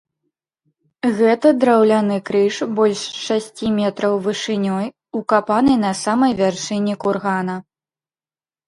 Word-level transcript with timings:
Гэта 1.19 1.51
драўляны 1.63 2.17
крыж, 2.31 2.57
больш 2.81 3.03
шасці 3.27 3.65
метраў 3.79 4.13
вышынёй, 4.29 4.85
укапаны 5.21 5.73
на 5.87 5.91
самай 6.03 6.31
вяршыні 6.43 6.93
кургана. 7.07 7.55